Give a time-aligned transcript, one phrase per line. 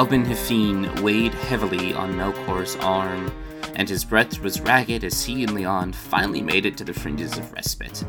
[0.00, 3.30] Albin Hafine weighed heavily on Melkor's arm,
[3.74, 7.36] and his breath was ragged as he and Leon finally made it to the fringes
[7.36, 8.02] of respite.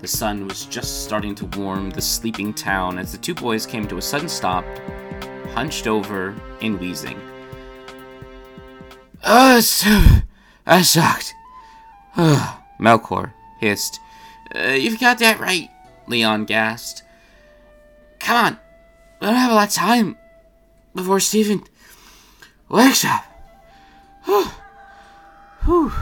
[0.00, 3.88] The sun was just starting to warm the sleeping town as the two boys came
[3.88, 4.66] to a sudden stop,
[5.54, 7.18] hunched over and wheezing.
[9.24, 10.24] Oh, so, ah,
[10.66, 11.32] I sucked.
[12.18, 13.98] Ah, Melkor hissed.
[14.54, 15.70] Uh, you've got that right,
[16.06, 17.02] Leon gasped.
[18.18, 18.58] Come on,
[19.20, 20.16] we don't have a lot of time
[20.94, 21.64] before Stephen
[22.68, 23.24] wakes up.
[24.24, 24.44] Whew.
[25.64, 25.92] Whew.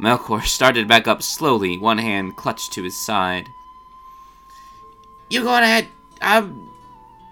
[0.00, 3.44] Melkor started back up slowly, one hand clutched to his side.
[5.30, 5.88] You go on ahead.
[6.20, 6.70] I'm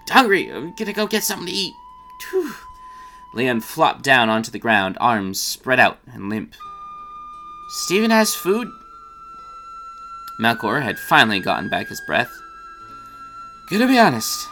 [0.09, 0.51] hungry.
[0.51, 1.73] I'm gonna go get something to eat.
[2.29, 2.53] Whew.
[3.33, 6.55] Leon flopped down onto the ground, arms spread out and limp.
[7.69, 8.67] Stephen has food?
[10.39, 12.31] Melkor had finally gotten back his breath.
[13.69, 14.47] Gonna be honest,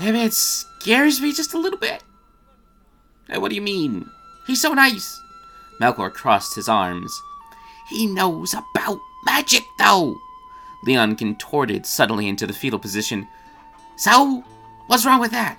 [0.00, 2.02] that man scares me just a little bit.
[3.28, 4.10] Hey, what do you mean?
[4.46, 5.20] He's so nice.
[5.80, 7.12] Melkor crossed his arms.
[7.88, 10.16] He knows about magic, though.
[10.84, 13.28] Leon contorted subtly into the fetal position.
[13.96, 14.42] So,
[14.86, 15.58] what's wrong with that?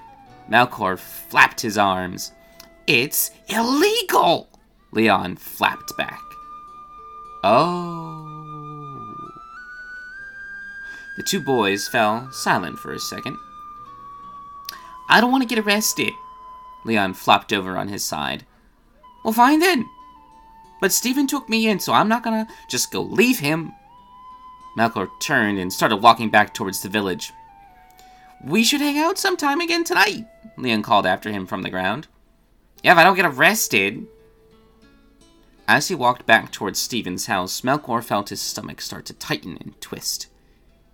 [0.50, 2.31] Melkor flapped his arms.
[2.88, 4.50] It's illegal!
[4.92, 6.19] Leon flapped back.
[7.44, 8.28] Oh.
[11.17, 13.38] The two boys fell silent for a second.
[15.12, 16.14] I don't want to get arrested.
[16.86, 18.45] Leon flopped over on his side.
[19.23, 19.86] Well, fine then.
[20.80, 23.73] But Stephen took me in, so I'm not gonna just go leave him.
[24.78, 27.34] Melkor turned and started walking back towards the village.
[28.44, 30.26] We should hang out sometime again tonight,
[30.58, 32.08] Leon called after him from the ground.
[32.81, 34.08] Yeah, if I don't get arrested.
[35.68, 39.80] As he walked back towards Stephen's house, Melkor felt his stomach start to tighten and
[39.81, 40.28] twist.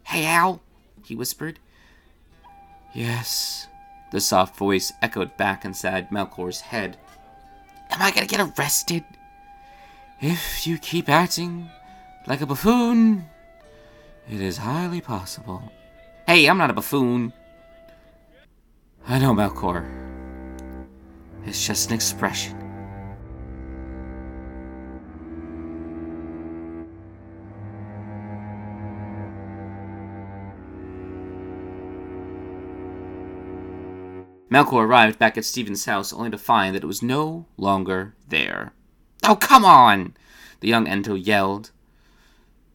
[0.04, 0.62] Hey, Al,
[1.06, 1.60] he whispered.
[2.94, 3.68] Yes,
[4.12, 6.98] the soft voice echoed back inside Melkor's head.
[7.90, 9.04] Am I gonna get arrested?
[10.20, 11.70] If you keep acting
[12.26, 13.26] like a buffoon,
[14.30, 15.72] it is highly possible.
[16.26, 17.34] Hey, I'm not a buffoon.
[19.08, 19.86] I know, Melkor.
[21.46, 22.67] It's just an expression.
[34.50, 38.72] Melkor arrived back at Stephen's house only to find that it was no longer there.
[39.24, 40.16] Oh, come on!
[40.62, 41.72] The young Ento yelled.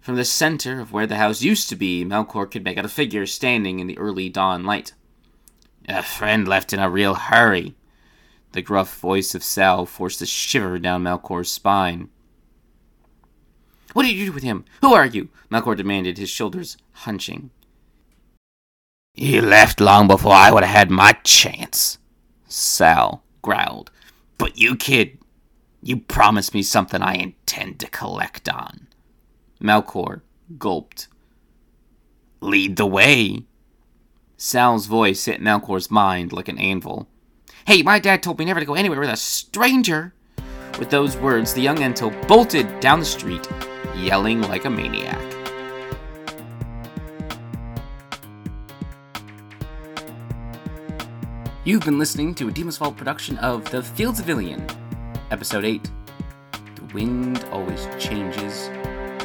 [0.01, 2.89] From the center of where the house used to be, Melkor could make out a
[2.89, 4.93] figure standing in the early dawn light.
[5.89, 7.75] A friend left in a real hurry.
[8.53, 12.11] The gruff voice of Sal forced a shiver down Melkor's spine.
[13.95, 14.65] What did you do with him?
[14.81, 15.29] Who are you?
[15.51, 17.51] Melkor demanded, his shoulders hunching.
[19.15, 21.99] He left long before I would have had my chance,
[22.47, 23.91] Sal growled.
[24.39, 25.19] But you, kid,
[25.83, 28.89] you promised me something I intend to collect on.
[29.61, 30.23] Melkor
[30.59, 31.09] gulped.
[32.41, 33.45] Lead the way.
[34.37, 37.09] Sal's voice hit Melkor's mind like an anvil.
[37.67, 40.15] Hey, my dad told me never to go anywhere with a stranger.
[40.79, 43.47] With those words, the young Ento bolted down the street,
[43.95, 45.32] yelling like a maniac.
[51.65, 54.67] You've been listening to a Dimos Vault production of The Fields of Ilion,
[55.31, 55.89] Episode 8
[56.75, 58.69] The Wind Always Changes,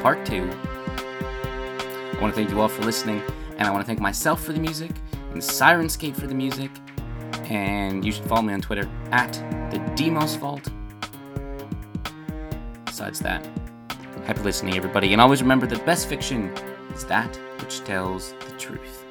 [0.03, 0.43] Part 2.
[0.43, 3.23] I want to thank you all for listening,
[3.57, 4.91] and I want to thank myself for the music,
[5.31, 6.69] and Syrinscape for the music,
[7.45, 9.33] and you should follow me on Twitter at
[9.71, 10.69] The Dimos Vault.
[12.85, 13.49] Besides that,
[14.27, 16.49] happy listening, everybody, and always remember the best fiction
[16.93, 19.05] is that which tells the truth.